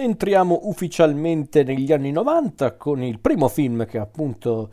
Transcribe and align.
entriamo 0.00 0.60
ufficialmente 0.64 1.62
negli 1.62 1.92
anni 1.92 2.10
90 2.10 2.76
con 2.76 3.02
il 3.02 3.18
primo 3.18 3.48
film 3.48 3.86
che 3.86 3.98
appunto 3.98 4.70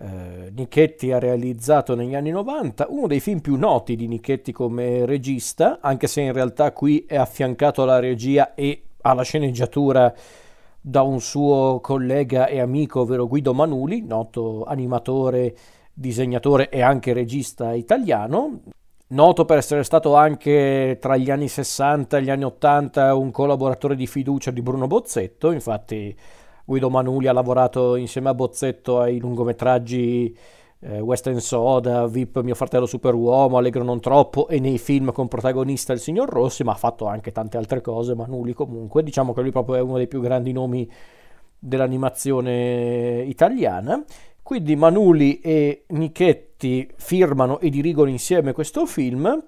eh, 0.00 0.50
Nichetti 0.54 1.12
ha 1.12 1.18
realizzato 1.18 1.94
negli 1.94 2.14
anni 2.14 2.30
90, 2.30 2.86
uno 2.88 3.06
dei 3.06 3.20
film 3.20 3.40
più 3.40 3.56
noti 3.56 3.96
di 3.96 4.08
Nichetti 4.08 4.52
come 4.52 5.04
regista, 5.04 5.78
anche 5.80 6.06
se 6.06 6.22
in 6.22 6.32
realtà 6.32 6.72
qui 6.72 7.04
è 7.06 7.16
affiancato 7.16 7.82
alla 7.82 7.98
regia 7.98 8.54
e 8.54 8.82
alla 9.02 9.22
sceneggiatura 9.22 10.12
da 10.80 11.02
un 11.02 11.20
suo 11.20 11.80
collega 11.82 12.46
e 12.46 12.60
amico, 12.60 13.00
ovvero 13.00 13.26
Guido 13.26 13.52
Manuli, 13.52 14.02
noto 14.02 14.64
animatore, 14.64 15.54
disegnatore 15.92 16.70
e 16.70 16.80
anche 16.80 17.12
regista 17.12 17.74
italiano, 17.74 18.62
noto 19.10 19.44
per 19.44 19.58
essere 19.58 19.82
stato 19.82 20.14
anche 20.14 20.98
tra 21.00 21.16
gli 21.16 21.30
anni 21.30 21.48
60 21.48 22.18
e 22.18 22.22
gli 22.22 22.30
anni 22.30 22.44
80 22.44 23.14
un 23.14 23.30
collaboratore 23.30 23.96
di 23.96 24.06
fiducia 24.06 24.50
di 24.50 24.62
Bruno 24.62 24.86
Bozzetto, 24.86 25.50
infatti 25.50 26.16
Guido 26.64 26.90
Manuli 26.90 27.26
ha 27.26 27.32
lavorato 27.32 27.96
insieme 27.96 28.28
a 28.28 28.34
Bozzetto 28.34 29.00
ai 29.00 29.18
lungometraggi 29.18 30.36
eh, 30.80 31.00
Western 31.00 31.40
Soda, 31.40 32.06
VIP 32.06 32.40
Mio 32.40 32.54
fratello 32.54 32.86
Superuomo, 32.86 33.58
Allegro 33.58 33.82
non 33.82 34.00
troppo 34.00 34.48
e 34.48 34.60
nei 34.60 34.78
film 34.78 35.12
con 35.12 35.28
protagonista 35.28 35.92
il 35.92 35.98
signor 36.00 36.28
Rossi, 36.28 36.62
ma 36.62 36.72
ha 36.72 36.76
fatto 36.76 37.06
anche 37.06 37.32
tante 37.32 37.56
altre 37.56 37.80
cose, 37.80 38.14
Manuli 38.14 38.54
comunque, 38.54 39.02
diciamo 39.02 39.32
che 39.32 39.42
lui 39.42 39.50
proprio 39.50 39.76
è 39.76 39.80
uno 39.80 39.96
dei 39.96 40.08
più 40.08 40.20
grandi 40.20 40.52
nomi 40.52 40.88
dell'animazione 41.58 43.22
italiana. 43.26 44.02
Quindi 44.42 44.76
Manuli 44.76 45.40
e 45.40 45.84
Nichetti 45.88 46.88
firmano 46.96 47.60
e 47.60 47.70
dirigono 47.70 48.10
insieme 48.10 48.52
questo 48.52 48.86
film, 48.86 49.42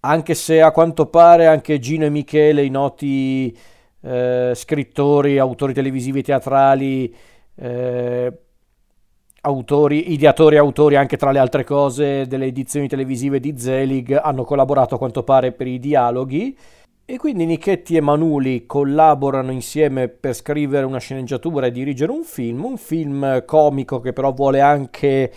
anche 0.00 0.34
se 0.34 0.62
a 0.62 0.70
quanto 0.70 1.06
pare 1.06 1.46
anche 1.46 1.78
Gino 1.78 2.04
e 2.04 2.10
Michele, 2.10 2.64
i 2.64 2.70
noti 2.70 3.56
eh, 4.02 4.52
scrittori, 4.54 5.38
autori 5.38 5.74
televisivi 5.74 6.20
e 6.20 6.22
teatrali, 6.22 7.14
eh, 7.56 8.32
autori, 9.42 10.12
ideatori 10.12 10.56
e 10.56 10.58
autori 10.58 10.96
anche 10.96 11.16
tra 11.16 11.30
le 11.30 11.38
altre 11.38 11.64
cose 11.64 12.26
delle 12.26 12.46
edizioni 12.46 12.88
televisive 12.88 13.40
di 13.40 13.58
Zelig 13.58 14.18
hanno 14.22 14.44
collaborato 14.44 14.94
a 14.94 14.98
quanto 14.98 15.22
pare 15.22 15.52
per 15.52 15.66
i 15.66 15.78
dialoghi 15.78 16.56
e 17.12 17.16
quindi 17.16 17.44
Nichetti 17.44 17.96
e 17.96 18.00
Manuli 18.00 18.66
collaborano 18.66 19.50
insieme 19.50 20.06
per 20.06 20.32
scrivere 20.32 20.86
una 20.86 21.00
sceneggiatura 21.00 21.66
e 21.66 21.72
dirigere 21.72 22.12
un 22.12 22.22
film, 22.22 22.64
un 22.64 22.76
film 22.76 23.44
comico 23.46 23.98
che 23.98 24.12
però 24.12 24.32
vuole 24.32 24.60
anche 24.60 25.32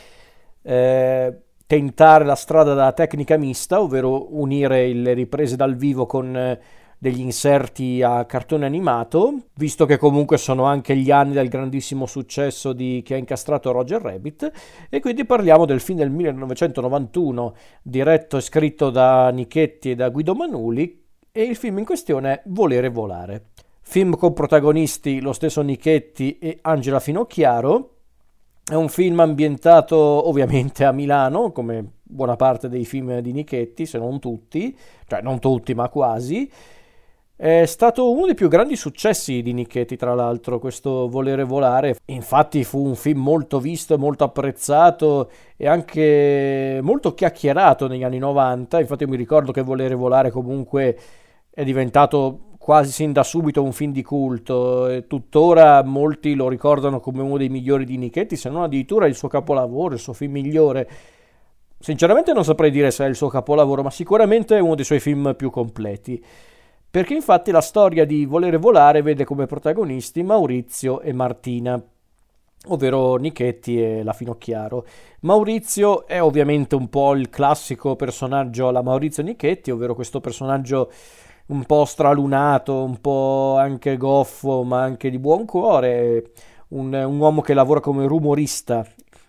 eh, 0.62 1.38
tentare 1.66 2.26
la 2.26 2.36
strada 2.36 2.76
della 2.76 2.92
tecnica 2.92 3.38
mista, 3.38 3.82
ovvero 3.82 4.36
unire 4.36 4.94
le 4.94 5.14
riprese 5.14 5.56
dal 5.56 5.76
vivo 5.76 6.06
con 6.06 6.38
eh, 6.38 6.60
degli 7.00 7.22
inserti 7.22 8.04
a 8.04 8.24
cartone 8.26 8.68
animato, 8.68 9.34
visto 9.56 9.88
che 9.88 9.98
comunque 9.98 10.38
sono 10.38 10.66
anche 10.66 10.96
gli 10.96 11.10
anni 11.10 11.34
del 11.34 11.50
grandissimo 11.50 12.06
successo 12.06 12.72
di, 12.74 13.02
che 13.04 13.16
ha 13.16 13.18
incastrato 13.18 13.72
Roger 13.72 14.00
Rabbit, 14.00 14.52
e 14.92 15.00
quindi 15.00 15.26
parliamo 15.26 15.66
del 15.66 15.80
film 15.80 15.98
del 15.98 16.12
1991, 16.12 17.56
diretto 17.82 18.38
e 18.38 18.42
scritto 18.42 18.92
da 18.92 19.32
Nichetti 19.32 19.90
e 19.90 19.96
da 19.96 20.10
Guido 20.10 20.36
Manuli, 20.36 21.02
e 21.36 21.42
il 21.42 21.56
film 21.56 21.80
in 21.80 21.86
questione 21.86 22.32
è 22.32 22.42
Volere 22.46 22.90
volare. 22.90 23.46
Film 23.82 24.16
con 24.16 24.34
protagonisti 24.34 25.20
lo 25.20 25.34
stesso 25.34 25.62
Nichetti 25.62 26.38
e 26.38 26.60
Angela 26.62 27.00
Finocchiaro, 27.00 27.90
è 28.64 28.76
un 28.76 28.88
film 28.88 29.20
ambientato 29.20 29.98
ovviamente 29.98 30.86
a 30.86 30.92
Milano, 30.92 31.52
come 31.52 31.84
buona 32.04 32.36
parte 32.36 32.70
dei 32.70 32.86
film 32.86 33.18
di 33.18 33.32
Nichetti, 33.32 33.88
se 33.88 33.98
non 33.98 34.20
tutti, 34.20 34.78
cioè 35.08 35.22
non 35.22 35.40
tutti 35.40 35.74
ma 35.74 35.90
quasi, 35.90 36.48
è 37.36 37.66
stato 37.66 38.12
uno 38.12 38.28
dei 38.28 38.36
più 38.36 38.48
grandi 38.48 38.76
successi 38.76 39.42
di 39.42 39.54
Nichetti, 39.54 39.98
tra 39.98 40.14
l'altro, 40.14 40.60
questo 40.60 41.10
Volere 41.10 41.44
Volare. 41.44 41.96
Infatti 42.06 42.64
fu 42.64 42.86
un 42.86 42.94
film 42.94 43.22
molto 43.22 43.60
visto, 43.60 43.98
molto 43.98 44.24
apprezzato 44.24 45.32
e 45.58 45.68
anche 45.68 46.80
molto 46.84 47.16
chiacchierato 47.16 47.88
negli 47.88 48.04
anni 48.04 48.20
90. 48.20 48.80
Infatti 48.80 49.08
mi 49.08 49.18
ricordo 49.18 49.52
che 49.52 49.64
Volere 49.64 49.96
Volare 49.96 50.30
comunque 50.30 50.98
è 51.54 51.64
diventato 51.64 52.52
quasi 52.58 52.92
sin 52.92 53.12
da 53.12 53.24
subito 53.24 53.62
un 53.62 53.74
film 53.74 53.92
di 53.92 54.04
culto 54.04 54.88
e 54.88 55.06
tuttora 55.08 55.84
molti 55.84 56.34
lo 56.34 56.48
ricordano 56.48 57.00
come 57.00 57.22
uno 57.22 57.38
dei 57.38 57.50
migliori 57.50 57.86
di 57.86 57.98
Nichetti, 57.98 58.36
se 58.36 58.50
non 58.50 58.64
addirittura 58.64 59.06
il 59.06 59.16
suo 59.16 59.28
capolavoro, 59.28 59.94
il 59.94 60.00
suo 60.00 60.14
film 60.14 60.32
migliore. 60.34 60.90
Sinceramente 61.78 62.32
non 62.32 62.46
saprei 62.46 62.72
dire 62.72 62.92
se 62.92 63.06
è 63.06 63.08
il 63.10 63.16
suo 63.16 63.28
capolavoro, 63.28 63.84
ma 63.84 63.92
sicuramente 63.92 64.56
è 64.56 64.60
uno 64.60 64.76
dei 64.76 64.86
suoi 64.86 65.00
film 65.00 65.36
più 65.36 65.50
completi 65.50 66.24
perché 66.94 67.16
infatti 67.16 67.50
la 67.50 67.60
storia 67.60 68.06
di 68.06 68.24
Volere 68.24 68.58
Volare 68.58 69.02
vede 69.02 69.26
come 69.26 69.48
protagonisti 69.48 70.22
Maurizio 70.22 71.02
e 71.02 71.12
Martina, 71.12 71.84
ovvero 72.68 73.16
Nichetti 73.16 73.82
e 73.82 74.04
la 74.04 74.14
Finocchiaro. 74.14 74.86
Maurizio 75.22 76.06
è 76.06 76.22
ovviamente 76.22 76.76
un 76.76 76.90
po' 76.90 77.16
il 77.16 77.32
classico 77.32 77.96
personaggio 77.96 78.68
alla 78.68 78.84
Maurizio 78.84 79.24
Nichetti, 79.24 79.72
ovvero 79.72 79.96
questo 79.96 80.22
personaggio 80.22 80.92
un 81.48 81.66
po' 81.66 81.86
stralunato, 81.86 82.84
un 82.84 83.00
po' 83.02 83.56
anche 83.58 83.98
goffo, 83.98 84.64
ma 84.64 84.82
anche 84.82 85.10
di 85.10 85.20
buon 85.20 85.46
cuore, 85.46 86.32
un, 86.70 86.94
un 86.94 87.20
uomo 87.20 87.42
che 87.42 87.54
lavora 87.54 87.80
come 87.80 88.08
rumorista, 88.08 88.86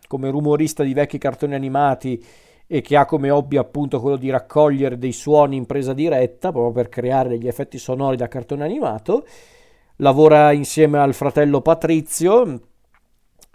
come 0.06 0.30
rumorista 0.30 0.82
di 0.82 0.94
vecchi 0.94 1.18
cartoni 1.18 1.54
animati 1.54 2.24
e 2.66 2.80
che 2.80 2.96
ha 2.96 3.04
come 3.04 3.30
hobby 3.30 3.56
appunto 3.56 4.00
quello 4.00 4.16
di 4.16 4.30
raccogliere 4.30 4.96
dei 4.96 5.12
suoni 5.12 5.56
in 5.56 5.66
presa 5.66 5.92
diretta 5.92 6.50
proprio 6.50 6.72
per 6.72 6.88
creare 6.88 7.28
degli 7.28 7.46
effetti 7.46 7.78
sonori 7.78 8.16
da 8.16 8.28
cartone 8.28 8.64
animato. 8.64 9.26
Lavora 9.96 10.52
insieme 10.52 10.98
al 10.98 11.14
fratello 11.14 11.60
Patrizio, 11.60 12.60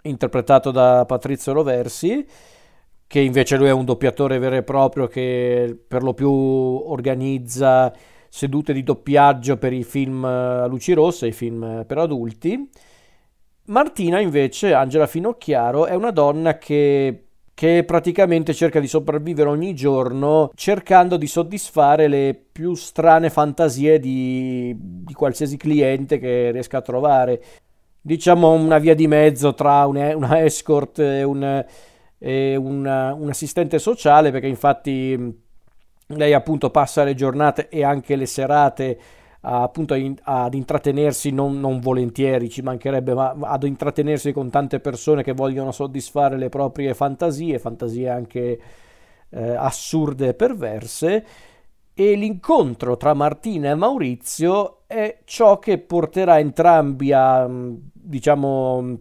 interpretato 0.02 0.70
da 0.70 1.04
Patrizio 1.06 1.52
Roversi, 1.52 2.26
che 3.06 3.20
invece 3.20 3.56
lui 3.56 3.66
è 3.66 3.72
un 3.72 3.84
doppiatore 3.84 4.38
vero 4.38 4.56
e 4.56 4.62
proprio 4.62 5.06
che 5.06 5.76
per 5.86 6.02
lo 6.02 6.14
più 6.14 6.30
organizza 6.30 7.92
sedute 8.30 8.72
di 8.72 8.82
doppiaggio 8.82 9.58
per 9.58 9.74
i 9.74 9.84
film 9.84 10.24
a 10.24 10.64
luci 10.66 10.94
rosse, 10.94 11.26
i 11.26 11.32
film 11.32 11.84
per 11.86 11.98
adulti. 11.98 12.70
Martina 13.64 14.20
invece, 14.20 14.72
Angela 14.72 15.06
Finocchiaro, 15.06 15.84
è 15.84 15.94
una 15.94 16.10
donna 16.10 16.56
che 16.56 17.26
che 17.60 17.84
praticamente 17.84 18.54
cerca 18.54 18.80
di 18.80 18.86
sopravvivere 18.86 19.50
ogni 19.50 19.74
giorno 19.74 20.50
cercando 20.54 21.18
di 21.18 21.26
soddisfare 21.26 22.08
le 22.08 22.34
più 22.50 22.74
strane 22.74 23.28
fantasie 23.28 23.98
di, 23.98 24.74
di 24.74 25.12
qualsiasi 25.12 25.58
cliente 25.58 26.18
che 26.18 26.52
riesca 26.52 26.78
a 26.78 26.80
trovare. 26.80 27.44
Diciamo 28.00 28.52
una 28.52 28.78
via 28.78 28.94
di 28.94 29.06
mezzo 29.06 29.52
tra 29.52 29.84
una, 29.84 30.16
una 30.16 30.42
escort 30.42 31.00
e, 31.00 31.22
un, 31.22 31.62
e 32.16 32.56
una, 32.56 33.12
un 33.12 33.28
assistente 33.28 33.78
sociale, 33.78 34.30
perché 34.30 34.46
infatti 34.46 35.42
lei 36.16 36.32
appunto 36.32 36.70
passa 36.70 37.04
le 37.04 37.14
giornate 37.14 37.68
e 37.68 37.84
anche 37.84 38.16
le 38.16 38.26
serate 38.26 38.98
appunto 39.42 39.94
ad 40.22 40.54
intrattenersi 40.54 41.30
non, 41.30 41.60
non, 41.60 41.80
volentieri, 41.80 42.50
ci 42.50 42.60
mancherebbe, 42.60 43.14
ma 43.14 43.34
ad 43.40 43.62
intrattenersi 43.62 44.32
con 44.32 44.50
tante 44.50 44.80
persone 44.80 45.22
che 45.22 45.32
vogliono 45.32 45.72
soddisfare 45.72 46.36
le 46.36 46.50
proprie 46.50 46.92
fantasie, 46.92 47.58
fantasie 47.58 48.08
anche 48.10 48.60
eh, 49.30 49.54
assurde 49.54 50.28
e 50.28 50.34
perverse. 50.34 51.24
E 51.94 52.14
l'incontro 52.14 52.96
tra 52.96 53.14
Martina 53.14 53.70
e 53.70 53.74
Maurizio 53.74 54.82
è 54.86 55.20
ciò 55.24 55.58
che 55.58 55.78
porterà 55.78 56.38
entrambi 56.38 57.12
a, 57.12 57.48
diciamo, 57.48 58.98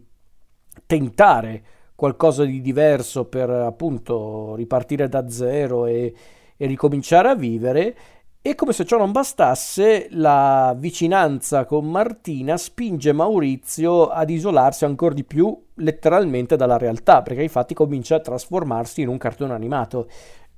tentare 0.86 1.64
qualcosa 1.96 2.46
di 2.46 2.62
diverso 2.62 3.25
per 3.25 3.50
appunto 3.50 4.56
ripartire 4.56 5.09
da 5.09 5.30
zero 5.30 5.86
e, 5.86 6.14
e 6.62 6.68
ricominciare 6.68 7.30
a 7.30 7.36
vivere 7.36 7.96
e 8.42 8.56
come 8.56 8.74
se 8.74 8.86
ciò 8.86 8.97
non 8.97 9.12
bastasse, 9.12 10.08
la 10.12 10.75
vicinanza 10.78 11.66
con 11.66 11.90
Martina 11.90 12.58
spinge 12.58 13.13
Maurizio 13.13 14.07
ad 14.07 14.30
isolarsi 14.30 14.84
ancora 14.84 15.13
di 15.13 15.24
più 15.24 15.57
letteralmente 15.75 16.57
dalla 16.57 16.78
realtà, 16.78 17.22
perché 17.22 17.44
infatti 17.44 17.74
comincia 17.74 18.16
a 18.16 18.22
trasformarsi 18.22 19.01
in 19.01 19.07
un 19.07 19.18
cartone 19.18 19.54
animato. 19.54 20.07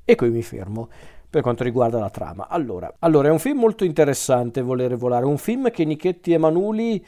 E 0.03 0.15
qui 0.15 0.29
mi 0.29 0.41
fermo 0.41 0.89
per 1.29 1.41
quanto 1.41 1.63
riguarda 1.63 1.99
la 1.99 2.09
trama. 2.09 2.47
Allora, 2.49 2.91
allora 2.99 3.29
è 3.29 3.31
un 3.31 3.39
film 3.39 3.59
molto 3.59 3.83
interessante, 3.83 4.61
Volere 4.61 4.95
volare, 4.95 5.25
un 5.25 5.37
film 5.37 5.69
che 5.69 5.85
Nichetti 5.85 6.33
e 6.33 6.37
Manuli 6.37 7.03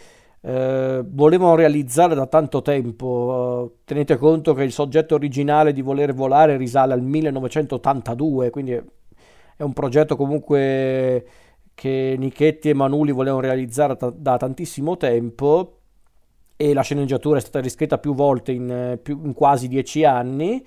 eh, 0.46 1.04
volevano 1.08 1.56
realizzare 1.56 2.16
da 2.16 2.28
tanto 2.28 2.62
tempo. 2.62 3.78
tenete 3.86 4.18
conto 4.18 4.54
che 4.54 4.64
il 4.64 4.72
soggetto 4.74 5.16
originale 5.16 5.72
di 5.72 5.82
Volere 5.82 6.12
volare 6.12 6.58
risale 6.58 6.94
al 6.94 7.02
1982, 7.02 8.50
quindi 8.50 8.74
è 8.74 9.64
un 9.64 9.74
progetto 9.74 10.16
comunque 10.16 11.26
che 11.74 12.16
Nichetti 12.18 12.70
e 12.70 12.74
Manuli 12.74 13.12
volevano 13.12 13.42
realizzare 13.42 13.96
t- 13.96 14.14
da 14.16 14.38
tantissimo 14.38 14.98
tempo 14.98 15.78
e 16.56 16.74
la 16.74 16.82
sceneggiatura 16.82 17.38
è 17.38 17.42
stata 17.42 17.60
riscritta 17.62 17.98
più 17.98 18.14
volte 18.14 18.52
in, 18.52 19.00
più, 19.02 19.22
in 19.24 19.34
quasi 19.34 19.68
dieci 19.68 20.04
anni 20.04 20.64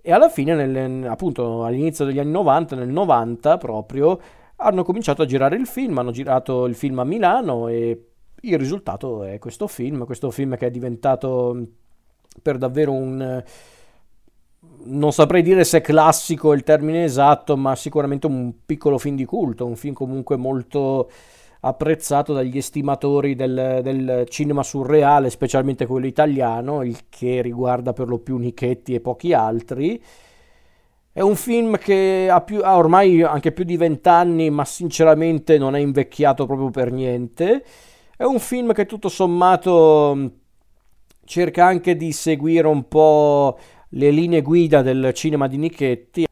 e 0.00 0.12
alla 0.12 0.28
fine, 0.28 0.54
nel, 0.54 1.06
appunto 1.08 1.64
all'inizio 1.64 2.04
degli 2.04 2.18
anni 2.18 2.30
90, 2.30 2.76
nel 2.76 2.88
90 2.88 3.56
proprio, 3.58 4.20
hanno 4.56 4.84
cominciato 4.84 5.22
a 5.22 5.26
girare 5.26 5.56
il 5.56 5.66
film, 5.66 5.98
hanno 5.98 6.10
girato 6.10 6.66
il 6.66 6.74
film 6.74 6.98
a 6.98 7.04
Milano 7.04 7.68
e 7.68 8.13
il 8.48 8.58
risultato 8.58 9.24
è 9.24 9.38
questo 9.38 9.66
film, 9.66 10.04
questo 10.04 10.30
film 10.30 10.56
che 10.56 10.66
è 10.66 10.70
diventato 10.70 11.66
per 12.42 12.58
davvero 12.58 12.92
un... 12.92 13.42
non 14.84 15.12
saprei 15.12 15.42
dire 15.42 15.64
se 15.64 15.80
classico 15.80 16.52
è 16.52 16.56
il 16.56 16.62
termine 16.62 17.04
esatto, 17.04 17.56
ma 17.56 17.74
sicuramente 17.76 18.26
un 18.26 18.52
piccolo 18.64 18.98
film 18.98 19.16
di 19.16 19.24
culto, 19.24 19.66
un 19.66 19.76
film 19.76 19.94
comunque 19.94 20.36
molto 20.36 21.08
apprezzato 21.60 22.32
dagli 22.34 22.58
estimatori 22.58 23.34
del, 23.34 23.80
del, 23.82 24.26
cinema 24.28 24.62
surreale, 24.62 25.30
specialmente 25.30 25.86
quello 25.86 26.06
italiano, 26.06 26.82
il 26.82 27.04
che 27.08 27.40
riguarda 27.40 27.92
per 27.92 28.08
lo 28.08 28.18
più 28.18 28.36
Nichetti 28.36 28.94
e 28.94 29.00
pochi 29.00 29.32
altri. 29.32 30.02
È 31.10 31.20
un 31.20 31.36
film 31.36 31.78
che 31.78 32.28
ha, 32.30 32.40
più, 32.42 32.60
ha 32.62 32.76
ormai 32.76 33.22
anche 33.22 33.52
più 33.52 33.64
di 33.64 33.76
vent'anni, 33.76 34.50
ma 34.50 34.64
sinceramente 34.64 35.56
non 35.56 35.74
è 35.74 35.78
invecchiato 35.78 36.44
proprio 36.44 36.70
per 36.70 36.92
niente. 36.92 37.64
È 38.16 38.22
un 38.22 38.38
film 38.38 38.72
che 38.72 38.86
tutto 38.86 39.08
sommato 39.08 40.30
cerca 41.24 41.64
anche 41.64 41.96
di 41.96 42.12
seguire 42.12 42.68
un 42.68 42.86
po' 42.86 43.58
le 43.90 44.10
linee 44.10 44.40
guida 44.40 44.82
del 44.82 45.12
cinema 45.14 45.48
di 45.48 45.56
Nichetti, 45.56 46.26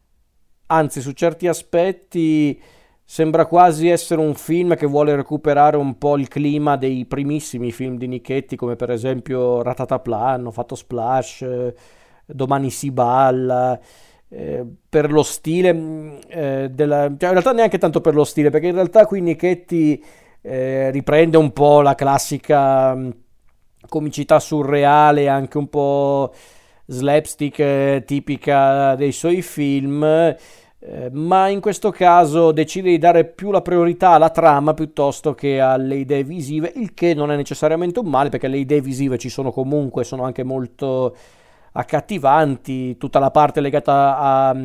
anzi 0.67 1.01
su 1.01 1.11
certi 1.11 1.49
aspetti 1.49 2.61
sembra 3.05 3.47
quasi 3.47 3.89
essere 3.89 4.21
un 4.21 4.35
film 4.35 4.77
che 4.77 4.87
vuole 4.87 5.17
recuperare 5.17 5.77
un 5.77 5.99
po' 5.99 6.17
il 6.17 6.29
clima 6.29 6.77
dei 6.77 7.05
primissimi 7.05 7.73
film 7.73 7.97
di 7.97 8.07
Nichetti, 8.07 8.55
come 8.55 8.77
per 8.77 8.91
esempio 8.91 9.61
Ratataplan, 9.63 10.35
hanno 10.35 10.51
fatto 10.53 10.77
Splash, 10.77 11.43
eh, 11.43 11.75
Domani 12.25 12.71
si 12.71 12.93
balla. 12.93 13.79
Eh, 14.29 14.65
per 14.89 15.13
lo 15.13 15.23
stile 15.23 15.75
mm, 15.75 16.17
eh, 16.29 16.71
della, 16.73 17.03
cioè 17.19 17.29
in 17.29 17.33
realtà 17.33 17.53
neanche 17.53 17.77
tanto 17.77 18.01
per 18.01 18.15
lo 18.15 18.25
stile 18.25 18.49
perché 18.49 18.69
in 18.69 18.75
realtà 18.75 19.05
qui 19.05 19.21
Nichetti 19.21 20.03
eh, 20.43 20.91
riprende 20.91 21.37
un 21.37 21.53
po' 21.53 21.81
la 21.81 21.95
classica 21.95 22.95
mm, 22.95 23.11
comicità 23.89 24.41
surreale 24.41 25.29
anche 25.29 25.59
un 25.59 25.69
po' 25.69 26.33
slapstick 26.87 27.59
eh, 27.61 28.03
tipica 28.07 28.95
dei 28.97 29.13
suoi 29.13 29.43
film. 29.43 30.03
Eh, 30.85 31.11
ma 31.13 31.47
in 31.47 31.61
questo 31.61 31.93
caso 31.93 32.51
decide 32.51 32.91
di 32.91 32.99
dare 32.99 33.25
più 33.25 33.53
la 33.53 33.63
priorità 33.63 34.11
alla 34.11 34.31
trama 34.31 34.75
piuttosto 34.75 35.33
che 35.33 35.61
alle 35.61 35.95
idee 35.95 36.25
visive 36.25 36.73
il 36.75 36.93
che 36.93 37.15
non 37.15 37.31
è 37.31 37.37
necessariamente 37.37 38.01
un 38.01 38.09
male 38.09 38.31
perché 38.31 38.49
le 38.49 38.59
idee 38.59 38.81
visive 38.81 39.17
ci 39.17 39.29
sono 39.29 39.53
comunque 39.53 40.03
sono 40.03 40.25
anche 40.25 40.43
molto 40.43 41.15
accattivanti, 41.73 42.97
tutta 42.97 43.21
la 43.21 43.31
parte 43.31 43.61
legata 43.61 44.19
a, 44.19 44.57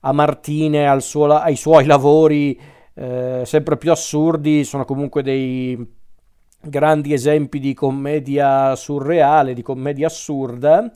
a 0.00 0.12
Martine, 0.12 1.00
suo, 1.00 1.34
ai 1.34 1.56
suoi 1.56 1.86
lavori 1.86 2.60
eh, 2.94 3.42
sempre 3.44 3.76
più 3.76 3.90
assurdi, 3.90 4.64
sono 4.64 4.84
comunque 4.84 5.22
dei 5.22 6.02
grandi 6.60 7.12
esempi 7.12 7.58
di 7.58 7.74
commedia 7.74 8.74
surreale, 8.76 9.54
di 9.54 9.62
commedia 9.62 10.06
assurda 10.06 10.90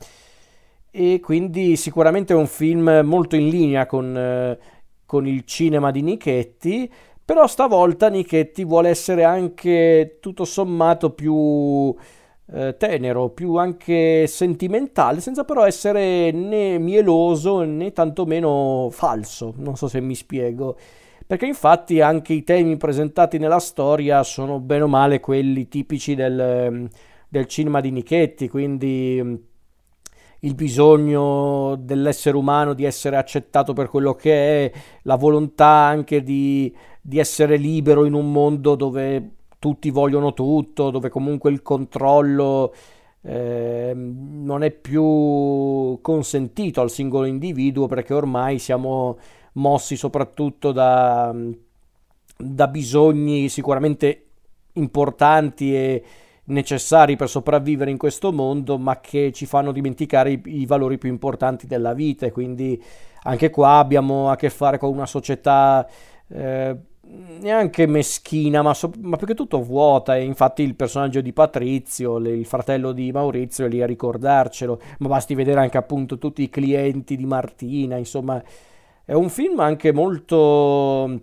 e 0.91 1.21
quindi 1.21 1.77
sicuramente 1.77 2.33
è 2.33 2.37
un 2.37 2.47
film 2.47 3.03
molto 3.05 3.37
in 3.37 3.49
linea 3.49 3.87
con, 3.87 4.17
eh, 4.17 4.59
con 5.05 5.27
il 5.27 5.45
cinema 5.45 5.91
di 5.91 6.03
Nichetti, 6.03 6.91
però 7.25 7.47
stavolta 7.47 8.09
Nichetti 8.09 8.65
vuole 8.65 8.89
essere 8.89 9.25
anche 9.25 10.17
tutto 10.21 10.45
sommato 10.45 11.11
più 11.11 11.95
eh, 12.51 12.77
tenero, 12.79 13.29
più 13.31 13.57
anche 13.57 14.27
sentimentale, 14.27 15.21
senza 15.21 15.45
però 15.45 15.67
essere 15.67 16.31
né 16.31 16.79
mieloso 16.79 17.63
né 17.65 17.93
tantomeno 17.93 18.89
falso. 18.91 19.53
Non 19.57 19.77
so 19.77 19.89
se 19.89 20.01
mi 20.01 20.15
spiego. 20.15 20.77
Perché 21.29 21.45
infatti 21.45 22.01
anche 22.01 22.33
i 22.33 22.43
temi 22.43 22.79
presentati 22.79 23.37
nella 23.37 23.59
storia 23.59 24.23
sono 24.23 24.61
bene 24.61 24.85
o 24.85 24.89
male 24.89 25.21
quelli 25.21 25.69
tipici 25.69 26.15
del, 26.15 26.89
del 27.29 27.47
cinema 27.47 27.83
di 27.83 27.91
Nichetti, 27.91 28.49
quindi 28.49 29.21
mm, 29.23 29.35
il 30.41 30.55
bisogno 30.55 31.77
dell'essere 31.81 32.35
umano 32.35 32.73
di 32.73 32.85
essere 32.85 33.17
accettato 33.17 33.75
per 33.75 33.91
quello 33.91 34.15
che 34.15 34.65
è, 34.65 34.73
la 35.03 35.17
volontà 35.17 35.67
anche 35.67 36.23
di, 36.23 36.75
di 36.99 37.19
essere 37.19 37.59
libero 37.59 38.07
in 38.07 38.15
un 38.15 38.33
mondo 38.33 38.75
dove 38.75 39.33
tutti 39.59 39.91
vogliono 39.91 40.33
tutto, 40.33 40.89
dove 40.89 41.11
comunque 41.11 41.51
il 41.51 41.61
controllo 41.61 42.73
eh, 43.21 43.93
non 43.95 44.63
è 44.63 44.71
più 44.71 45.99
consentito 46.01 46.81
al 46.81 46.91
singolo 46.91 47.27
individuo 47.27 47.87
perché 47.87 48.15
ormai 48.15 48.59
siamo 48.59 49.19
mossi 49.59 49.97
soprattutto 49.97 50.73
da, 50.73 51.35
da 52.37 52.69
bisogni 52.69 53.49
sicuramente 53.49 54.25
importanti 54.75 55.75
e 55.75 56.03
necessari 56.49 57.17
per 57.17 57.29
sopravvivere 57.29 57.91
in 57.91 57.99
questo 57.99 58.33
mondo, 58.33 58.79
ma 58.79 59.01
che 59.01 59.33
ci 59.33 59.47
fanno 59.47 59.73
dimenticare 59.73 60.31
i, 60.31 60.43
i, 60.45 60.67
valori 60.67 60.99
più 60.99 61.09
importanti 61.09 61.67
della 61.67 61.93
vita. 61.93 62.27
E 62.27 62.33
quindi 62.33 62.83
anche 63.25 63.51
qua 63.51 63.79
abbiamo 63.79 64.31
a 64.31 64.37
che 64.37 64.51
fare 64.51 64.79
con 64.79 64.91
una 64.91 65.07
società 65.07 65.87
eh, 66.29 66.77
neanche 67.41 67.87
meschina, 67.87 68.63
ma, 68.63 68.75
so- 68.75 68.93
ma, 69.01 69.17
più 69.17 69.27
che 69.27 69.35
tutto 69.35 69.63
vuota. 69.63 70.17
E 70.17 70.25
infatti 70.25 70.63
il 70.63 70.75
personaggio 70.75 71.21
di 71.21 71.33
Patrizio, 71.33 72.17
il 72.19 72.47
fratello 72.47 72.93
di 72.93 73.13
Maurizio, 73.13 73.67
è 73.67 73.69
lì 73.69 73.83
a 73.83 73.87
ricordarcelo. 73.87 74.81
Ma 74.99 75.09
basti 75.09 75.35
vedere 75.35 75.61
anche 75.61 75.79
appunto 75.79 76.19
tutti 76.19 76.43
i 76.43 76.49
clienti 76.49 77.17
di 77.17 77.27
Martina. 77.27 77.97
Insomma, 77.97 78.43
è 79.09 79.15
un 79.15 79.31
film 79.31 79.59
anche 79.61 79.91
molto 79.91 81.21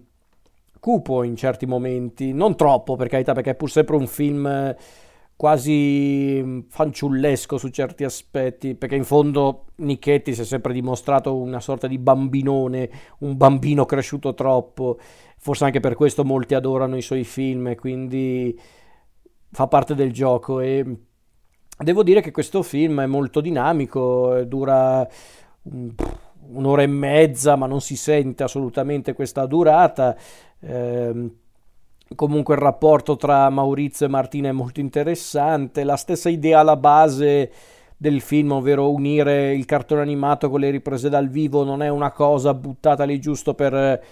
cupo 0.80 1.22
in 1.22 1.36
certi 1.36 1.68
momenti, 1.68 2.34
non 2.34 2.56
troppo 2.56 2.96
per 2.96 3.08
carità, 3.08 3.34
perché 3.34 3.52
è 3.52 3.56
pur 3.56 3.70
sempre 3.70 3.96
un 3.96 4.08
film 4.08 4.76
quasi 5.36 6.66
fanciullesco 6.68 7.60
su 7.60 7.70
certi 7.70 8.04
aspetti, 8.04 8.74
perché 8.74 8.96
in 8.96 9.04
fondo 9.04 9.66
Nichetti 9.76 10.34
si 10.34 10.42
è 10.42 10.46
sempre 10.46 10.74
dimostrato 10.74 11.36
una 11.36 11.60
sorta 11.60 11.86
di 11.86 12.00
bambinone, 12.00 12.90
un 13.20 13.38
bambino 13.38 13.86
cresciuto 13.86 14.34
troppo. 14.34 14.98
Forse 15.38 15.66
anche 15.66 15.80
per 15.80 15.94
questo 15.94 16.26
molti 16.26 16.56
adorano 16.56 16.98
i 16.98 17.04
suoi 17.04 17.24
film, 17.24 17.76
quindi 17.76 18.60
fa 19.52 19.68
parte 19.68 19.94
del 19.94 20.12
gioco. 20.12 20.60
E 20.60 20.84
devo 21.78 22.02
dire 22.02 22.22
che 22.22 22.32
questo 22.32 22.64
film 22.64 23.02
è 23.02 23.06
molto 23.06 23.42
dinamico, 23.42 24.44
dura 24.48 25.08
un'ora 26.48 26.84
e 26.84 26.88
mezza, 26.88 27.56
ma 27.56 27.66
non 27.66 27.82
si 27.82 27.96
sente 27.96 28.44
assolutamente 28.44 29.14
questa 29.14 29.46
durata. 29.46 30.16
Eh, 30.60 31.30
comunque 32.16 32.56
il 32.56 32.62
rapporto 32.62 33.16
tra 33.16 33.50
Maurizio 33.50 34.06
e 34.06 34.10
Martina 34.10 34.50
è 34.50 34.54
molto 34.54 34.80
interessante, 34.80 35.84
la 35.84 35.98
stessa 35.98 36.30
idea 36.30 36.60
alla 36.60 36.78
base 36.78 37.52
del 37.98 38.22
film, 38.22 38.52
ovvero 38.52 38.92
unire 38.92 39.54
il 39.54 39.66
cartone 39.66 40.02
animato 40.02 40.50
con 40.50 40.60
le 40.60 40.70
riprese 40.70 41.10
dal 41.10 41.30
vivo, 41.30 41.64
non 41.64 41.82
è 41.82 41.88
una 41.88 42.12
cosa 42.12 42.54
buttata 42.54 43.04
lì 43.04 43.20
giusto 43.20 43.54
per 43.54 44.04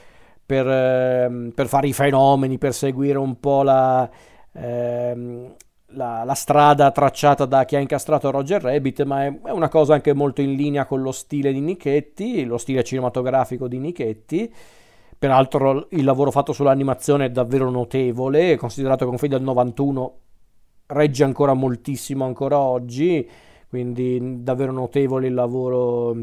per, 0.46 0.68
ehm, 0.68 1.52
per 1.56 1.68
fare 1.68 1.88
i 1.88 1.94
fenomeni, 1.94 2.58
per 2.58 2.74
seguire 2.74 3.18
un 3.18 3.40
po' 3.40 3.64
la, 3.64 4.10
ehm, 4.54 5.56
la, 5.94 6.24
la, 6.24 6.34
strada 6.34 6.92
tracciata 6.92 7.46
da 7.46 7.66
chi 7.66 7.76
ha 7.76 7.80
incastrato 7.80 8.32
Roger 8.32 8.62
Rabbit, 8.62 9.04
ma 9.04 9.26
è, 9.26 9.42
è, 9.44 9.52
una 9.52 9.70
cosa 9.70 9.94
anche 9.94 10.14
molto 10.14 10.42
in 10.42 10.54
linea 10.54 10.86
con 10.86 11.02
lo 11.02 11.12
stile 11.12 11.52
di 11.52 11.60
Nichetti, 11.60 12.44
lo 12.46 12.58
stile 12.58 12.84
cinematografico 12.84 13.68
di 13.68 13.80
Nichetti. 13.80 14.54
Peraltro 15.18 15.88
il 15.92 16.04
lavoro 16.04 16.32
fatto 16.32 16.52
sull'animazione 16.52 17.26
è 17.26 17.30
davvero 17.30 17.70
notevole, 17.70 18.58
considerato 18.58 19.06
che 19.06 19.12
un 19.12 19.18
film 19.18 19.32
del 19.32 19.42
91 19.42 20.18
regge 20.88 21.24
ancora 21.24 21.54
moltissimo 21.54 22.26
ancora 22.26 22.60
oggi, 22.60 23.28
quindi 23.70 24.44
davvero 24.44 24.72
notevole 24.72 25.28
il 25.28 25.34
lavoro 25.34 26.16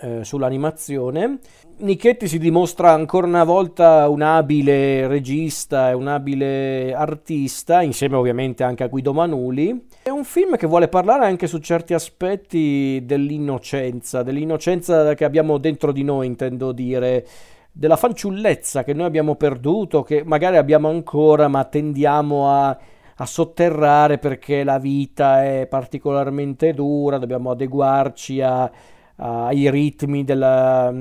eh, 0.00 0.24
sull'animazione. 0.24 1.38
Nichetti 1.78 2.26
si 2.26 2.38
dimostra 2.38 2.92
ancora 2.92 3.26
una 3.26 3.44
volta 3.44 4.08
un 4.08 4.22
abile 4.22 5.06
regista 5.06 5.90
e 5.90 5.94
un 5.94 6.08
abile 6.08 6.92
artista, 6.94 7.82
insieme 7.82 8.16
ovviamente 8.16 8.64
anche 8.64 8.84
a 8.84 8.88
Guido 8.88 9.12
Manuli. 9.12 9.86
È 10.02 10.10
un 10.10 10.24
film 10.24 10.56
che 10.56 10.66
vuole 10.66 10.88
parlare 10.88 11.26
anche 11.26 11.46
su 11.46 11.58
certi 11.58 11.94
aspetti 11.94 13.02
dell'innocenza, 13.04 14.22
dell'innocenza 14.22 15.14
che 15.14 15.24
abbiamo 15.24 15.58
dentro 15.58 15.92
di 15.92 16.02
noi, 16.02 16.26
intendo 16.26 16.72
dire, 16.72 17.26
della 17.70 17.96
fanciullezza 17.96 18.82
che 18.82 18.92
noi 18.92 19.06
abbiamo 19.06 19.36
perduto, 19.36 20.02
che 20.02 20.22
magari 20.24 20.56
abbiamo 20.56 20.88
ancora, 20.88 21.48
ma 21.48 21.64
tendiamo 21.64 22.50
a 22.50 22.78
a 23.20 23.26
sotterrare 23.26 24.18
perché 24.18 24.62
la 24.62 24.78
vita 24.78 25.44
è 25.44 25.66
particolarmente 25.66 26.72
dura, 26.72 27.18
dobbiamo 27.18 27.50
adeguarci 27.50 28.40
a, 28.40 28.70
ai 29.20 29.70
ritmi 29.70 30.24
della, 30.24 30.92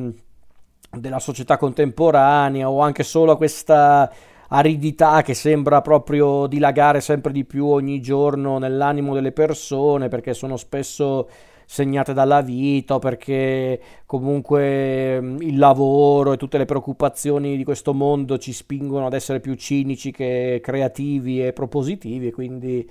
della 0.92 1.20
società 1.20 1.58
contemporanea 1.58 2.70
o 2.70 2.82
anche 2.82 3.04
solo 3.04 3.34
a 3.34 3.38
questa 3.38 4.12
aridità 4.50 5.22
che 5.22 5.34
sembra 5.34 5.82
proprio 5.82 6.48
dilagare 6.48 7.02
sempre 7.02 7.32
di 7.32 7.44
più 7.44 7.68
ogni 7.68 8.00
giorno 8.02 8.58
nell'animo 8.58 9.14
delle 9.14 9.32
persone 9.32 10.08
perché 10.08 10.34
sono 10.34 10.56
spesso 10.56 11.28
segnate 11.70 12.14
dalla 12.14 12.42
vita 12.42 12.96
o 12.96 13.00
perché 13.00 13.80
comunque 14.06 15.20
mm, 15.22 15.42
il 15.42 15.58
lavoro 15.58 16.32
e 16.32 16.38
tutte 16.38 16.58
le 16.58 16.64
preoccupazioni 16.64 17.58
di 17.58 17.64
questo 17.66 17.94
mondo 17.94 18.38
ci 18.38 18.54
spingono 18.54 19.06
ad 19.06 19.14
essere 19.14 19.42
più 19.42 19.54
cinici 19.56 20.12
che 20.12 20.62
creativi 20.64 21.46
e 21.46 21.52
propositivi, 21.52 22.32
quindi 22.32 22.90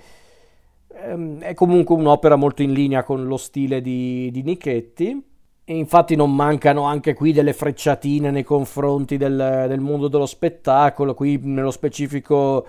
ehm, 0.93 1.39
è 1.41 1.53
comunque 1.53 1.95
un'opera 1.95 2.35
molto 2.35 2.61
in 2.61 2.73
linea 2.73 3.03
con 3.03 3.25
lo 3.25 3.37
stile 3.37 3.81
di, 3.81 4.29
di 4.31 4.43
Nichetti. 4.43 5.23
E 5.69 5.75
infatti 5.75 6.15
non 6.15 6.33
mancano 6.33 6.83
anche 6.83 7.13
qui 7.13 7.33
delle 7.33 7.51
frecciatine 7.51 8.31
nei 8.31 8.43
confronti 8.43 9.17
del, 9.17 9.65
del 9.67 9.81
mondo 9.81 10.07
dello 10.07 10.25
spettacolo, 10.25 11.13
qui 11.13 11.37
nello 11.43 11.71
specifico 11.71 12.65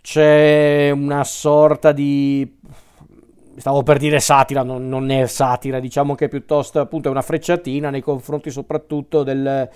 c'è 0.00 0.90
una 0.94 1.24
sorta 1.24 1.90
di 1.90 2.56
stavo 3.56 3.82
per 3.82 3.98
dire 3.98 4.20
satira, 4.20 4.62
non, 4.62 4.88
non, 4.88 5.10
è 5.10 5.26
satira, 5.26 5.80
diciamo 5.80 6.14
che 6.14 6.28
piuttosto 6.28 6.80
appunto 6.80 7.08
è 7.08 7.10
una 7.10 7.20
frecciatina 7.20 7.90
nei 7.90 8.00
confronti 8.00 8.50
soprattutto 8.50 9.22
del, 9.22 9.68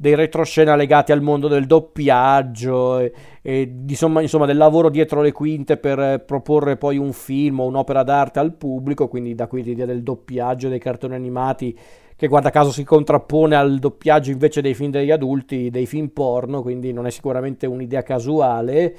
dei 0.00 0.14
retroscena 0.14 0.76
legati 0.76 1.10
al 1.10 1.20
mondo 1.20 1.48
del 1.48 1.66
doppiaggio 1.66 3.00
e, 3.00 3.12
e 3.42 3.74
insomma, 3.88 4.22
insomma, 4.22 4.46
del 4.46 4.56
lavoro 4.56 4.90
dietro 4.90 5.22
le 5.22 5.32
quinte 5.32 5.76
per 5.76 6.22
proporre 6.24 6.76
poi 6.76 6.98
un 6.98 7.12
film 7.12 7.58
o 7.58 7.66
un'opera 7.66 8.04
d'arte 8.04 8.38
al 8.38 8.54
pubblico, 8.54 9.08
quindi 9.08 9.34
da 9.34 9.48
qui 9.48 9.64
l'idea 9.64 9.86
del 9.86 10.04
doppiaggio 10.04 10.68
dei 10.68 10.78
cartoni 10.78 11.16
animati 11.16 11.76
che 12.14 12.28
guarda 12.28 12.50
caso 12.50 12.70
si 12.70 12.84
contrappone 12.84 13.56
al 13.56 13.80
doppiaggio 13.80 14.30
invece 14.30 14.60
dei 14.60 14.74
film 14.74 14.92
degli 14.92 15.10
adulti, 15.10 15.68
dei 15.68 15.86
film 15.86 16.08
porno, 16.08 16.62
quindi 16.62 16.92
non 16.92 17.06
è 17.06 17.10
sicuramente 17.10 17.66
un'idea 17.66 18.02
casuale 18.04 18.96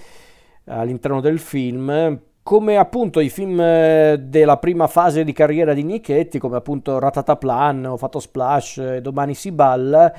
all'interno 0.65 1.21
del 1.21 1.39
film, 1.39 2.19
come 2.43 2.77
appunto 2.77 3.21
i 3.21 3.29
film 3.29 3.59
eh, 3.61 4.17
della 4.21 4.57
prima 4.57 4.87
fase 4.87 5.23
di 5.23 5.31
carriera 5.31 5.73
di 5.73 5.83
Nichetti, 5.83 6.39
come 6.39 6.57
appunto 6.57 6.99
Ratataplan, 6.99 7.85
Ho 7.85 7.97
fatto 7.97 8.19
Splash, 8.19 8.97
Domani 8.97 9.33
si 9.33 9.51
balla, 9.51 10.13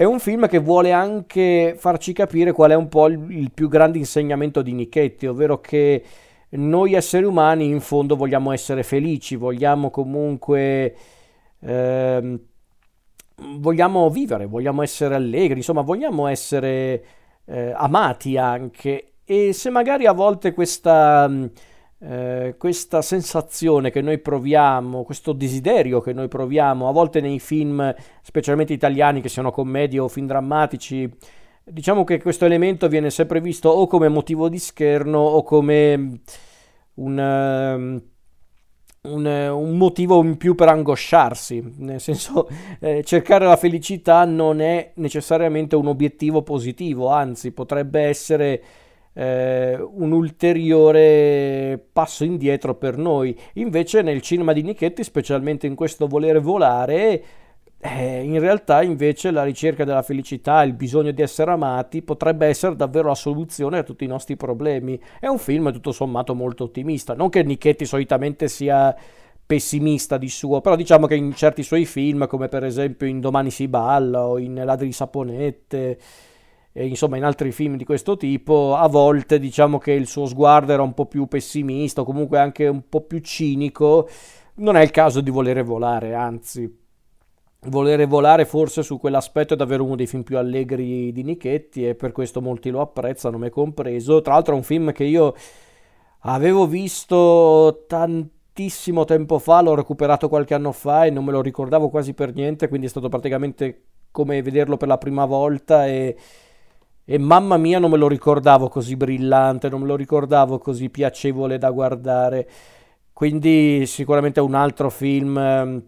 è 0.00 0.04
un 0.04 0.18
film 0.18 0.48
che 0.48 0.56
vuole 0.56 0.92
anche 0.92 1.74
farci 1.76 2.14
capire 2.14 2.52
qual 2.52 2.70
è 2.70 2.74
un 2.74 2.88
po' 2.88 3.06
il, 3.06 3.22
il 3.28 3.50
più 3.52 3.68
grande 3.68 3.98
insegnamento 3.98 4.62
di 4.62 4.72
Nichetti, 4.72 5.26
ovvero 5.26 5.60
che 5.60 6.02
noi 6.52 6.94
esseri 6.94 7.26
umani 7.26 7.66
in 7.66 7.80
fondo 7.80 8.16
vogliamo 8.16 8.50
essere 8.50 8.82
felici, 8.82 9.36
vogliamo 9.36 9.90
comunque... 9.90 10.96
Eh, 11.60 12.38
vogliamo 13.58 14.08
vivere, 14.08 14.46
vogliamo 14.46 14.80
essere 14.80 15.16
allegri, 15.16 15.58
insomma 15.58 15.82
vogliamo 15.82 16.28
essere 16.28 17.04
eh, 17.44 17.70
amati 17.76 18.38
anche. 18.38 19.16
E 19.22 19.52
se 19.52 19.68
magari 19.68 20.06
a 20.06 20.12
volte 20.12 20.54
questa, 20.54 21.30
eh, 22.02 22.54
questa 22.56 23.02
sensazione 23.02 23.90
che 23.90 24.00
noi 24.00 24.18
proviamo, 24.18 25.02
questo 25.02 25.32
desiderio 25.32 26.00
che 26.00 26.14
noi 26.14 26.28
proviamo, 26.28 26.88
a 26.88 26.92
volte 26.92 27.20
nei 27.20 27.38
film, 27.38 27.94
specialmente 28.22 28.72
italiani, 28.72 29.20
che 29.20 29.28
siano 29.28 29.50
commedie 29.50 29.98
o 29.98 30.08
film 30.08 30.26
drammatici, 30.26 31.10
diciamo 31.62 32.04
che 32.04 32.20
questo 32.20 32.46
elemento 32.46 32.88
viene 32.88 33.10
sempre 33.10 33.40
visto 33.40 33.68
o 33.68 33.86
come 33.86 34.08
motivo 34.08 34.48
di 34.48 34.58
scherno 34.58 35.18
o 35.18 35.42
come 35.42 35.96
mm, 35.96 36.14
un, 36.94 37.18
um, 37.18 38.02
un, 39.12 39.26
un, 39.26 39.76
motivo 39.76 40.22
in 40.22 40.36
più 40.38 40.54
per 40.54 40.68
angosciarsi, 40.68 41.74
nel 41.78 42.00
senso 42.00 42.48
eh, 42.80 43.04
cercare 43.04 43.44
la 43.44 43.56
felicità 43.56 44.24
non 44.24 44.60
è 44.62 44.92
necessariamente 44.96 45.76
un 45.76 45.86
obiettivo 45.86 46.42
positivo, 46.42 47.08
anzi 47.08 47.52
potrebbe 47.52 48.00
essere 48.00 48.62
eh, 49.12 49.78
un 49.80 50.12
ulteriore 50.12 51.82
passo 51.92 52.24
indietro 52.24 52.74
per 52.74 52.96
noi. 52.96 53.36
Invece 53.54 54.02
nel 54.02 54.20
cinema 54.20 54.52
di 54.52 54.62
Nichetti, 54.62 55.02
specialmente 55.04 55.66
in 55.66 55.74
questo 55.74 56.06
volere 56.06 56.38
volare, 56.38 57.24
eh, 57.82 58.22
in 58.22 58.38
realtà 58.38 58.82
invece 58.82 59.30
la 59.30 59.42
ricerca 59.42 59.84
della 59.84 60.02
felicità, 60.02 60.62
il 60.62 60.74
bisogno 60.74 61.12
di 61.12 61.22
essere 61.22 61.50
amati 61.50 62.02
potrebbe 62.02 62.46
essere 62.46 62.76
davvero 62.76 63.08
la 63.08 63.14
soluzione 63.14 63.78
a 63.78 63.82
tutti 63.82 64.04
i 64.04 64.08
nostri 64.08 64.36
problemi. 64.36 65.00
È 65.18 65.26
un 65.26 65.38
film 65.38 65.72
tutto 65.72 65.92
sommato 65.92 66.34
molto 66.34 66.64
ottimista, 66.64 67.14
non 67.14 67.30
che 67.30 67.42
Nichetti 67.42 67.86
solitamente 67.86 68.48
sia 68.48 68.94
pessimista 69.46 70.16
di 70.16 70.28
suo, 70.28 70.60
però 70.60 70.76
diciamo 70.76 71.06
che 71.06 71.16
in 71.16 71.34
certi 71.34 71.64
suoi 71.64 71.84
film, 71.84 72.28
come 72.28 72.48
per 72.48 72.64
esempio 72.64 73.08
in 73.08 73.18
Domani 73.18 73.50
si 73.50 73.66
balla 73.66 74.24
o 74.26 74.38
in 74.38 74.62
Ladri 74.62 74.86
di 74.86 74.92
saponette, 74.92 75.98
e 76.72 76.86
insomma 76.86 77.16
in 77.16 77.24
altri 77.24 77.52
film 77.52 77.76
di 77.76 77.84
questo 77.84 78.16
tipo, 78.16 78.74
a 78.76 78.86
volte 78.88 79.38
diciamo 79.38 79.78
che 79.78 79.92
il 79.92 80.06
suo 80.06 80.26
sguardo 80.26 80.72
era 80.72 80.82
un 80.82 80.94
po' 80.94 81.06
più 81.06 81.26
pessimista 81.26 82.02
o 82.02 82.04
comunque 82.04 82.38
anche 82.38 82.66
un 82.66 82.88
po' 82.88 83.02
più 83.02 83.18
cinico, 83.18 84.08
non 84.56 84.76
è 84.76 84.82
il 84.82 84.90
caso 84.90 85.20
di 85.20 85.30
volere 85.30 85.62
volare, 85.62 86.14
anzi 86.14 86.78
volere 87.64 88.06
volare 88.06 88.44
forse 88.46 88.82
su 88.82 88.98
quell'aspetto 88.98 89.54
è 89.54 89.56
davvero 89.56 89.84
uno 89.84 89.96
dei 89.96 90.06
film 90.06 90.22
più 90.22 90.38
allegri 90.38 91.12
di 91.12 91.22
Nichetti 91.22 91.86
e 91.86 91.94
per 91.94 92.12
questo 92.12 92.40
molti 92.40 92.70
lo 92.70 92.80
apprezzano, 92.80 93.36
me 93.36 93.50
compreso. 93.50 94.22
Tra 94.22 94.34
l'altro 94.34 94.54
è 94.54 94.56
un 94.56 94.62
film 94.62 94.92
che 94.92 95.04
io 95.04 95.34
avevo 96.20 96.66
visto 96.66 97.84
tantissimo 97.86 99.04
tempo 99.04 99.38
fa, 99.38 99.60
l'ho 99.60 99.74
recuperato 99.74 100.28
qualche 100.28 100.54
anno 100.54 100.72
fa 100.72 101.04
e 101.04 101.10
non 101.10 101.24
me 101.24 101.32
lo 101.32 101.42
ricordavo 101.42 101.90
quasi 101.90 102.14
per 102.14 102.34
niente, 102.34 102.68
quindi 102.68 102.86
è 102.86 102.90
stato 102.90 103.08
praticamente 103.08 103.84
come 104.10 104.40
vederlo 104.42 104.76
per 104.76 104.88
la 104.88 104.98
prima 104.98 105.24
volta 105.24 105.86
e 105.86 106.16
e 107.12 107.18
mamma 107.18 107.56
mia 107.56 107.80
non 107.80 107.90
me 107.90 107.96
lo 107.96 108.06
ricordavo 108.06 108.68
così 108.68 108.94
brillante, 108.94 109.68
non 109.68 109.80
me 109.80 109.88
lo 109.88 109.96
ricordavo 109.96 110.58
così 110.58 110.90
piacevole 110.90 111.58
da 111.58 111.68
guardare. 111.72 112.48
Quindi 113.12 113.84
sicuramente 113.86 114.38
un 114.38 114.54
altro 114.54 114.90
film 114.90 115.36
ehm, 115.36 115.82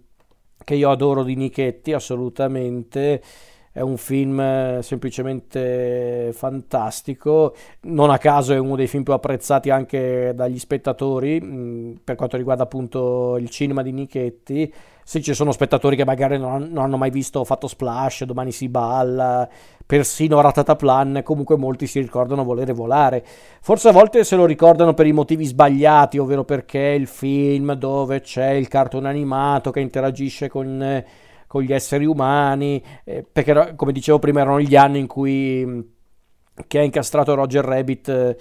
che 0.65 0.75
io 0.75 0.91
adoro 0.91 1.23
di 1.23 1.37
Nichetti, 1.37 1.93
assolutamente. 1.93 3.23
È 3.75 3.81
un 3.81 3.97
film 3.97 4.39
eh, 4.39 4.81
semplicemente 4.83 6.31
fantastico, 6.35 7.55
non 7.85 8.11
a 8.11 8.19
caso 8.19 8.53
è 8.53 8.59
uno 8.59 8.77
dei 8.77 8.87
film 8.87 9.03
più 9.03 9.15
apprezzati 9.15 9.71
anche 9.71 10.33
dagli 10.35 10.59
spettatori 10.59 11.99
per 12.05 12.15
quanto 12.17 12.37
riguarda 12.37 12.65
appunto 12.65 13.39
il 13.39 13.49
cinema 13.49 13.81
di 13.81 13.93
Nichetti. 13.93 14.71
Sì, 15.05 15.23
ci 15.23 15.33
sono 15.33 15.53
spettatori 15.53 15.97
che 15.97 16.05
magari 16.05 16.39
non, 16.39 16.77
hanno 16.77 16.97
mai 16.99 17.09
visto 17.09 17.43
Fatto 17.45 17.67
Splash, 17.67 18.25
Domani 18.25 18.53
si 18.53 18.69
balla, 18.69 19.49
persino 19.87 20.43
Ratataplan, 20.43 21.23
comunque 21.25 21.57
molti 21.57 21.87
si 21.87 21.99
ricordano 21.99 22.45
volere 22.45 22.75
volare. 22.75 23.25
Forse 23.63 23.89
a 23.89 23.93
volte 23.93 24.23
se 24.23 24.37
lo 24.37 24.45
ricordano 24.45 24.93
per 24.93 25.07
i 25.07 25.13
motivi 25.13 25.47
sbagliati, 25.47 26.19
ovvero 26.19 26.45
perché 26.45 26.93
è 26.93 26.95
il 26.95 27.07
film 27.07 27.73
dove 27.73 28.21
c'è 28.21 28.51
il 28.51 28.69
cartone 28.69 29.09
animato 29.09 29.71
che 29.71 29.81
interagisce 29.81 30.51
con, 30.51 31.03
con 31.53 31.61
gli 31.61 31.73
esseri 31.75 32.07
umani, 32.07 32.83
eh, 33.05 33.27
perché 33.31 33.75
come 33.77 33.93
dicevo 33.93 34.19
prima 34.19 34.41
erano 34.41 34.59
gli 34.59 34.75
anni 34.75 35.01
in 35.01 35.07
cui 35.07 35.87
che 36.67 36.79
ha 36.79 36.83
incastrato 36.83 37.35
Roger 37.35 37.63
Rabbit 37.63 38.09
eh, 38.09 38.37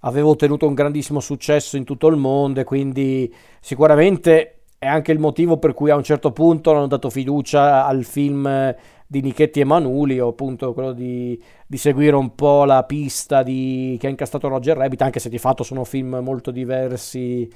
aveva 0.00 0.28
ottenuto 0.28 0.66
un 0.66 0.72
grandissimo 0.72 1.20
successo 1.20 1.76
in 1.76 1.84
tutto 1.84 2.06
il 2.06 2.16
mondo 2.16 2.60
e 2.60 2.64
quindi 2.64 3.30
sicuramente 3.60 4.62
è 4.78 4.86
anche 4.86 5.12
il 5.12 5.18
motivo 5.18 5.58
per 5.58 5.74
cui 5.74 5.90
a 5.90 5.96
un 5.96 6.02
certo 6.02 6.32
punto 6.32 6.70
hanno 6.70 6.86
dato 6.86 7.10
fiducia 7.10 7.84
al 7.84 8.04
film 8.04 8.74
di 9.06 9.20
Nichetti 9.20 9.60
e 9.60 9.64
Manuli 9.64 10.18
o 10.18 10.28
appunto 10.28 10.72
quello 10.72 10.92
di, 10.92 11.38
di 11.66 11.76
seguire 11.76 12.16
un 12.16 12.34
po' 12.34 12.64
la 12.64 12.84
pista 12.84 13.42
di, 13.42 13.98
che 14.00 14.06
ha 14.06 14.10
incastrato 14.10 14.48
Roger 14.48 14.78
Rabbit 14.78 15.02
anche 15.02 15.20
se 15.20 15.28
di 15.28 15.36
fatto 15.36 15.62
sono 15.62 15.84
film 15.84 16.20
molto 16.22 16.50
diversi 16.50 17.52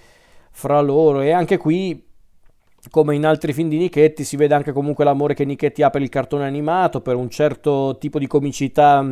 fra 0.50 0.82
loro. 0.82 1.22
E 1.22 1.30
anche 1.30 1.56
qui 1.56 2.08
come 2.90 3.14
in 3.14 3.26
altri 3.26 3.52
film 3.52 3.68
di 3.68 3.76
Nichetti 3.76 4.24
si 4.24 4.36
vede 4.36 4.54
anche 4.54 4.72
comunque 4.72 5.04
l'amore 5.04 5.34
che 5.34 5.44
Nichetti 5.44 5.82
ha 5.82 5.90
per 5.90 6.02
il 6.02 6.08
cartone 6.08 6.46
animato 6.46 7.00
per 7.00 7.16
un 7.16 7.28
certo 7.28 7.96
tipo 7.98 8.18
di 8.18 8.26
comicità 8.26 9.04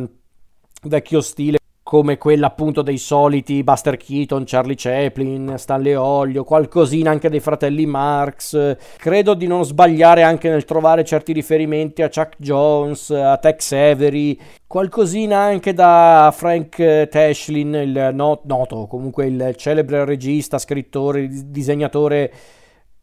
vecchio 0.83 1.21
stile 1.21 1.57
come 1.89 2.19
quella 2.19 2.45
appunto 2.45 2.83
dei 2.83 2.99
soliti 2.99 3.63
Buster 3.63 3.97
Keaton, 3.97 4.43
Charlie 4.45 4.75
Chaplin, 4.77 5.55
Stanley 5.57 5.95
Olio, 5.95 6.43
qualcosina 6.43 7.09
anche 7.09 7.31
dei 7.31 7.39
fratelli 7.39 7.87
Marx. 7.87 8.77
Credo 8.95 9.33
di 9.33 9.47
non 9.47 9.65
sbagliare 9.65 10.21
anche 10.21 10.49
nel 10.49 10.65
trovare 10.65 11.03
certi 11.03 11.33
riferimenti 11.33 12.03
a 12.03 12.09
Chuck 12.09 12.35
Jones, 12.37 13.09
a 13.09 13.37
Tex 13.37 13.71
Avery, 13.71 14.37
qualcosina 14.67 15.39
anche 15.39 15.73
da 15.73 16.31
Frank 16.31 17.07
Tashlin, 17.09 17.73
il 17.73 18.11
noto, 18.13 18.85
comunque 18.85 19.25
il 19.25 19.55
celebre 19.55 20.05
regista, 20.05 20.59
scrittore, 20.59 21.27
disegnatore 21.47 22.31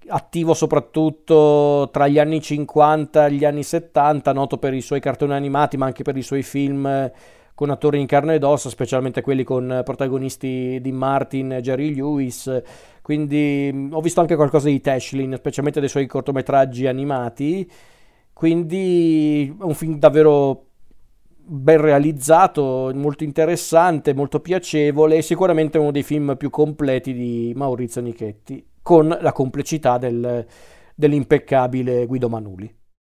attivo 0.08 0.54
soprattutto 0.54 1.88
tra 1.92 2.06
gli 2.08 2.18
anni 2.18 2.40
50 2.40 3.26
e 3.26 3.32
gli 3.32 3.44
anni 3.44 3.62
70, 3.62 4.32
noto 4.32 4.58
per 4.58 4.74
i 4.74 4.80
suoi 4.80 5.00
cartoni 5.00 5.32
animati 5.32 5.76
ma 5.76 5.86
anche 5.86 6.02
per 6.02 6.16
i 6.16 6.22
suoi 6.22 6.42
film 6.42 7.10
con 7.56 7.70
attori 7.70 7.98
in 7.98 8.06
carne 8.06 8.34
ed 8.34 8.44
ossa, 8.44 8.68
specialmente 8.68 9.22
quelli 9.22 9.42
con 9.42 9.80
protagonisti 9.82 10.78
di 10.80 10.92
Martin 10.92 11.52
e 11.52 11.62
Jerry 11.62 11.94
Lewis. 11.94 12.62
Quindi 13.00 13.70
mm, 13.72 13.94
ho 13.94 14.00
visto 14.02 14.20
anche 14.20 14.36
qualcosa 14.36 14.68
di 14.68 14.80
Tashlin, 14.80 15.34
specialmente 15.36 15.80
dei 15.80 15.88
suoi 15.88 16.06
cortometraggi 16.06 16.86
animati. 16.86 17.68
Quindi 18.34 19.56
è 19.58 19.62
un 19.62 19.74
film 19.74 19.98
davvero 19.98 20.64
ben 21.48 21.80
realizzato, 21.80 22.90
molto 22.94 23.24
interessante, 23.24 24.12
molto 24.12 24.40
piacevole 24.40 25.16
e 25.16 25.22
sicuramente 25.22 25.78
uno 25.78 25.92
dei 25.92 26.02
film 26.02 26.36
più 26.36 26.50
completi 26.50 27.14
di 27.14 27.54
Maurizio 27.56 28.02
Nichetti. 28.02 28.62
Con 28.86 29.08
la 29.08 29.32
complicità 29.32 29.98
del, 29.98 30.46
dell'impeccabile 30.94 32.06
Guido 32.06 32.28
Manuli. 32.28 32.72